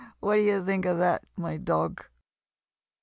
What 0.19 0.37
d'ye 0.37 0.59
think 0.63 0.85
of 0.85 0.97
that, 0.97 1.27
my 1.37 1.57
Dog? 1.57 2.03